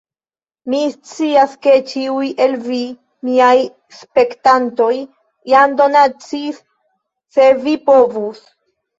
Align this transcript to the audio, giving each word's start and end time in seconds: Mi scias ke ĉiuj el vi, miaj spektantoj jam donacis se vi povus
Mi 0.73 0.77
scias 1.07 1.51
ke 1.65 1.73
ĉiuj 1.89 2.29
el 2.45 2.55
vi, 2.63 2.77
miaj 3.27 3.49
spektantoj 3.97 4.89
jam 5.51 5.75
donacis 5.83 6.63
se 7.37 7.45
vi 7.67 7.75
povus 7.91 8.41